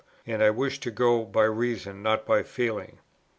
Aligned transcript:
And 0.25 0.41
I 0.41 0.49
wish 0.49 0.79
to 0.79 0.89
go 0.89 1.23
by 1.25 1.43
reason, 1.43 2.01
not 2.01 2.25
by 2.25 2.41
feeling." 2.41 2.97